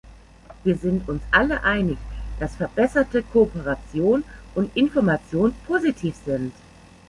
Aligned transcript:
Wir 0.63 0.75
sind 0.79 1.07
uns 1.07 1.21
alle 1.29 1.61
einig, 1.61 1.99
dass 2.39 2.55
verbesserte 2.55 3.21
Kooperation 3.21 4.23
und 4.55 4.75
Information 4.75 5.53
positiv 5.67 6.15
sind. 6.25 6.53